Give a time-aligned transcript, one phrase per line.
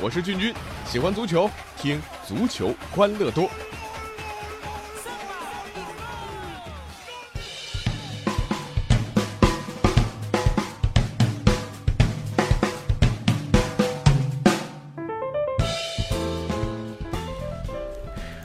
[0.00, 0.54] 我是俊君，
[0.86, 3.50] 喜欢足球，听足球欢乐多。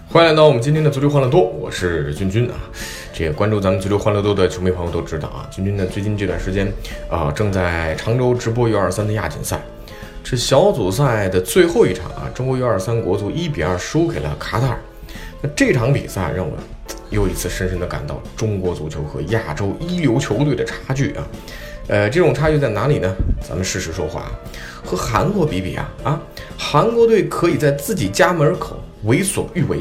[0.09, 2.55] 欢迎来到我们今天的足球欢乐多，我是君君啊。
[3.13, 6.67] 这个关注咱们足球欢乐多的球迷朋友都知道啊，君君呢最近这段时间
[7.11, 9.61] 啊正在常州直播 U23 的亚锦赛，
[10.23, 14.79] 这小组赛的最后一场啊，中国 U23 国足一比二输给了卡塔尔。
[15.41, 16.57] 那这场比赛让我
[17.11, 21.27] 又一次深深的感到中国足球和亚洲一流球队的差距啊。
[21.87, 23.13] 呃，这种差距在哪里呢？
[23.47, 24.31] 咱们事实说话，
[24.85, 26.21] 和韩国比比啊啊，
[26.57, 29.79] 韩国队可以在自己家门口为所欲为。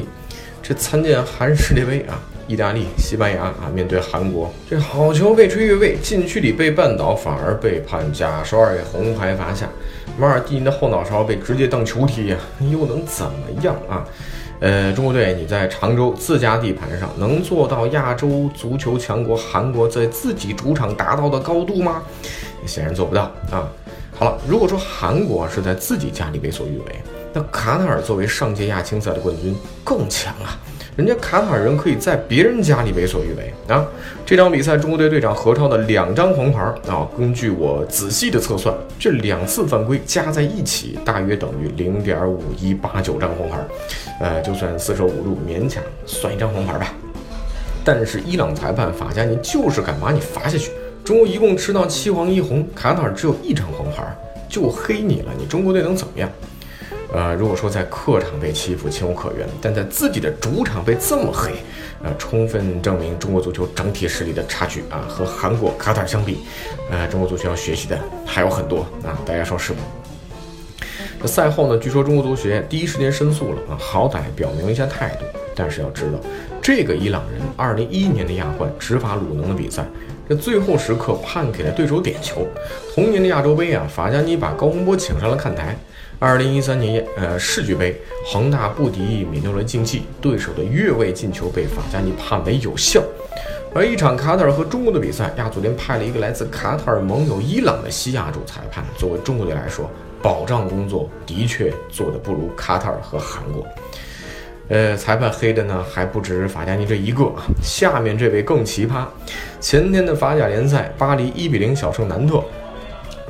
[0.61, 9.67] 这参见韩世界杯啊，意大利、西班牙啊，面对韩国，这好球被吹越位，禁区里被绊倒，反而被判假手二给红牌罚下。
[10.17, 12.37] 马尔蒂尼的后脑勺被直接当球踢呀，
[12.71, 14.05] 又能怎么样啊？
[14.59, 22.03] 呃，中国队你在常州自家地盘上能做到亚洲足球强国韩国在自己主场达到的高度吗？
[22.65, 23.67] 显然做不到啊。
[24.15, 26.85] 好了，如果说韩国是在自己家里为所欲为。
[27.35, 30.55] 那卡塔尔作为上届亚青赛的冠军更强啊！
[30.95, 33.83] 人家卡塔尔人可以在别人家里为所欲为啊！
[34.23, 43.57] 这场比赛，中国队队长何超的两张黄牌啊，根据我仔细的测算，这两次犯规加在一起，大约等于零点五一八九张黄牌，
[44.19, 46.93] 呃，就算四舍五入，勉强算一张黄牌吧。
[47.83, 50.71] 但是伊朗裁判法加尼就是敢把你罚下去。
[51.03, 54.05] 中国一共吃到七黄一红，卡塔尔只有一张黄牌，
[54.47, 56.29] 就黑你了，你中国队能怎么样？
[57.13, 61.53] 呃，如果说在客场被欺负情有可原，但在自己的主场被这么黑，
[62.03, 66.39] 呃，充分证明中国足球整体实力的差距啊，和韩国、卡塔尔相比，
[66.89, 69.79] 呃，中国足球要学习的还有很多啊，大家说是吗？
[71.19, 75.25] 那赛后呢，据说中国足协第一时间申诉了啊，好歹表明一下态度。
[75.55, 76.19] 但是要知道，
[76.63, 79.85] 这个伊朗人2011年的亚冠执法鲁能的比赛，
[80.27, 82.47] 这最后时刻判给了对手点球。
[82.95, 85.77] 同年的亚洲杯啊，法加尼把高洪波请上了看台。
[86.19, 87.99] 二零一三年，呃，世俱杯，
[88.31, 93.03] 恒大不敌米诺雷竞技，对手的越位进球被法加尼判为有效。
[93.75, 98.85] 而一场卡塔尔和中国的比赛，亚足联派了一个来自卡塔尔盟友伊朗的西亚洲裁判。
[98.95, 99.89] 作为中国队来说，
[100.21, 103.67] 保障工作的确做得不如卡塔尔和韩国。
[104.69, 109.05] 呃，裁判黑的呢还不止法加尼这一个啊，下面这位更奇葩。
[109.59, 112.41] 前天的法甲联赛，巴黎一比零小胜南特。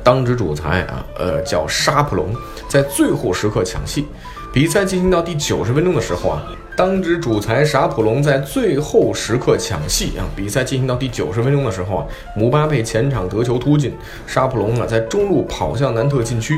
[0.02, 2.34] 当值主裁啊，呃，叫沙普隆，
[2.68, 4.06] 在最后时刻抢戏。
[4.52, 6.46] 比赛进行到第九十分钟的时候啊，
[6.76, 10.22] 当值主裁沙普隆在最后时刻抢戏啊。
[10.36, 12.06] 比赛进行到第九十分钟的时候啊，
[12.36, 13.92] 姆巴佩前场得球突进，
[14.26, 16.56] 沙普隆啊在中路跑向南特禁区。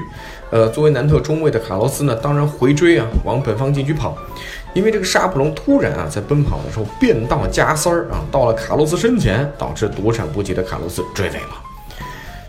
[0.50, 4.18] 呃，作为南特中卫的卡洛斯呢，当然回追啊，往本方禁区跑。
[4.76, 11.62] 因为这个沙普隆突然啊，在奔跑的时候变道加塞儿啊，到了卡洛斯身前，导致躲闪不及的卡洛斯追尾了。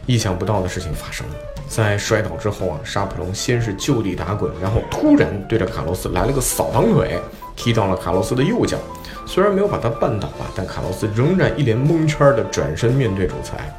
[0.05, 1.33] 意想不到的事情发生了，
[1.69, 7.17] 在摔倒之后啊，沙普隆先是就地打滚，然后突然对着卡洛斯来了个扫堂腿，
[7.55, 8.77] 踢到了卡洛斯的右脚。
[9.25, 13.73] 虽然没有把他绊倒啊，但卡洛斯仍然一脸蒙圈的转身面对主裁。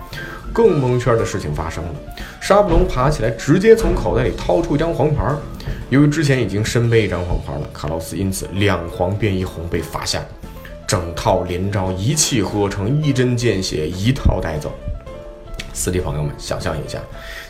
[0.55, 1.91] 更蒙圈的事情发生了，
[2.41, 5.23] 沙普隆爬起来，直接从口袋里掏出一张黄牌。
[5.91, 10.23] 由于之前已经身背一张黄牌了，卡洛斯因此两黄变一红被罚下，
[10.87, 14.71] 整套连招一气呵成，一针见血，一套带走。
[15.73, 16.99] 司机朋友们，想象一下，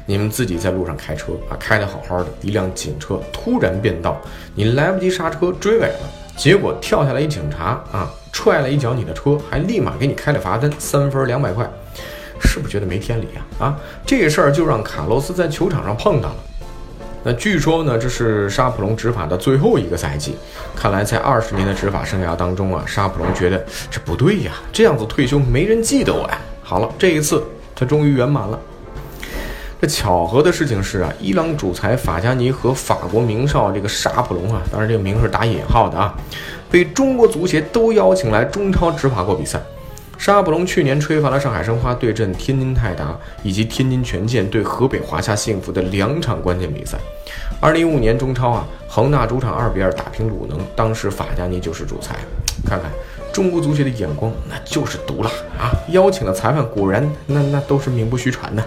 [0.06, 4.21] 你们自己在路上开车啊，开得好好的，一辆警车突然变道，
[4.54, 6.00] 你来不及刹车追尾了，
[6.37, 11.69] 结果跳下来一警察啊，踹了一脚你的车，还立马给你开了罚单，三分两百块，
[12.41, 13.27] 是不是觉得没天理
[13.59, 13.66] 啊？
[13.66, 16.37] 啊，这事儿就让卡洛斯在球场上碰到了。
[17.22, 20.36] 那据说呢，这是沙普隆执法的最后一个赛季，
[20.74, 26.38] 看来在二十年的执法生涯当中啊，沙普隆觉得这不对呀，这样子退休没人记得我呀。
[26.62, 27.42] 好了，这一次。
[27.80, 28.59] 他终于圆满了。
[29.80, 36.12] 这巧合的事情是啊，伊朗主裁法加尼和法国名哨这个沙普隆啊，当然这个名是打引号的啊，
[36.68, 39.60] 被中国足协都邀请来中超执法过比赛。
[40.18, 46.98] 沙布隆去年吹罚了上海申花对阵天津泰达，以及天津权健对河北华夏幸福的两场关键比赛。
[47.60, 52.16] 二零一五年中超啊，恒大主场二比二打平鲁能，当时法加尼就是主裁。
[52.66, 52.91] 看看。
[53.30, 55.70] 中国足协的眼光那就是毒辣啊！
[55.91, 58.62] 邀请的裁判果然那那都是名不虚传的。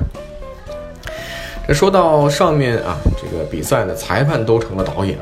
[1.67, 5.17] 这说到上面啊，这个比赛呢，裁判都成了导演。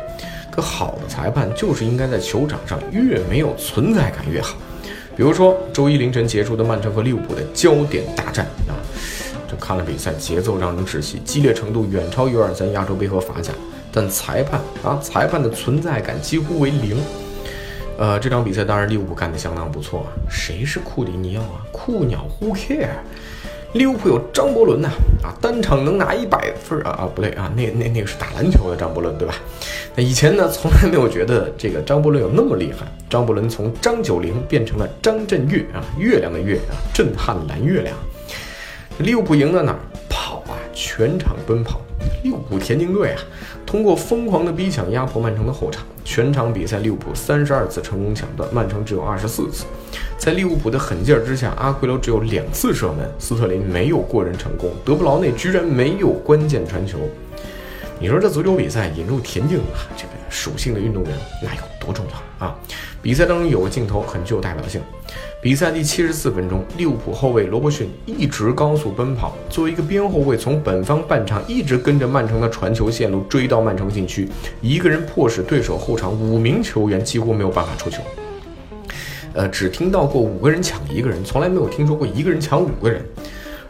[0.52, 4.56] 可好的裁判就是应该在球场上越没有存在感越好。
[5.20, 8.80] 比如说周一凌晨结束的曼城和利物浦的焦点大战啊，
[9.50, 13.52] 这看了比赛节奏让人窒息，激烈程度远超 U23 亚洲杯和法甲。
[13.92, 16.98] 但裁判啊，裁判的存在感几乎为零。
[17.98, 20.08] 呃，这场比赛当然利物浦干得相当不错啊。
[20.30, 21.68] 谁是库里尼奥啊？
[21.70, 22.88] 库鸟，Who care？
[23.74, 24.90] 利物浦有张伯伦呐，
[25.22, 29.36] 啊，单场能拿一百分啊啊，不对啊，那那那个是打篮球的张伯伦对吧？
[29.96, 32.88] 那以前呢，从来没有觉得这个张伯伦有那么厉害。
[33.08, 37.96] 张伯伦从张九龄变成了张震岳啊，月亮的月啊，震撼蓝月亮。
[38.98, 39.80] 利物浦赢了哪儿？
[40.10, 41.80] 跑啊，全场奔跑。
[42.24, 43.22] 利物浦田径队啊。
[43.66, 49.66] 通过疯狂的逼抢压迫曼城的后场，全场比赛利物浦三十二次成功抢断，曼城只有二十四次。
[50.18, 56.98] 在利物浦的狠劲儿之下，阿奎罗只有两次射门，斯特林没有过人成功，德布劳内居然没有关键传球。
[58.00, 61.12] 你说这足球比赛引入田径啊，这个属性的运动员
[61.44, 62.06] 那有多重
[62.40, 62.56] 要啊？
[63.02, 64.82] 比赛当中有个镜头很具有代表性。
[65.42, 74.28] 比赛第七十四分钟，利物浦后卫罗伯逊一直高速奔跑，作为一个边后卫，从本方半场一直跟着曼城的传球线路追到曼城禁区，
[74.60, 78.02] 一个人迫使对手后场五名球员几乎没有办法出球。
[79.32, 83.02] 呃，只听到过五个人抢一个人，从来没有听说过一个人抢五个人。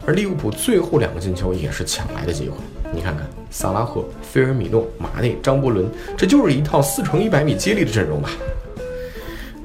[0.04, 2.56] 而利物浦最后两个进球也是抢来的机会。
[2.92, 8.30] 你看看，萨拉赫、菲尔米诺、马内、张伯伦，这就是一套四乘一百米接力的阵容吧？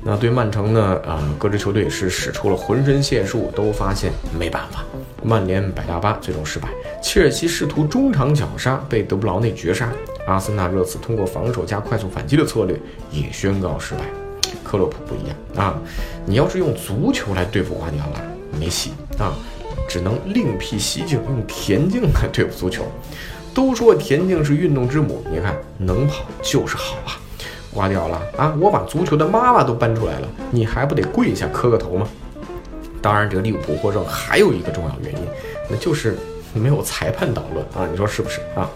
[0.08, 1.02] 那对曼城呢？
[1.04, 4.84] 啊，各支球队是使出了浑身解数，都发现没办法。
[5.24, 6.70] 曼联百大巴最终失败，
[7.02, 9.92] 切尔西试图中场绞杀，被德布劳内绝杀。
[10.28, 12.80] 阿森纳热刺通过防守加快速反击的策略
[13.10, 14.02] 也宣告失败。
[14.64, 15.82] 克洛普不一样啊，
[16.28, 18.22] 你要是用足球来对付瓜迪奥拉，
[18.60, 19.34] 没戏啊，
[19.90, 22.86] 只能另辟蹊径，用田径来对付足球。
[23.56, 27.18] 都说田径是运动之母，你看能跑就是好啊。
[27.76, 28.56] 瓜迪奥拉啊！
[28.60, 32.08] 我把足球的妈妈都搬出来了，你还不得跪下磕个头吗？
[33.02, 35.20] 当然，这个利物浦获胜还有一个重要原因，
[35.70, 36.18] 那就是
[36.54, 37.88] 没有裁判捣乱啊！
[37.92, 38.70] 你说是不是啊？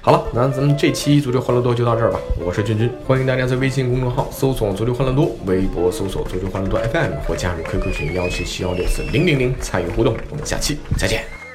[0.00, 2.18] 好了，那咱们这期足球欢乐多就到这儿吧。
[2.44, 10.16] 我是君君，欢迎大家在微信公众号搜索“足球欢乐多”，微博搜索“足球欢乐多 FM” 或加入 QQ 群幺七七幺六四零零零参与互动。
[10.30, 11.45] 我们下期再见。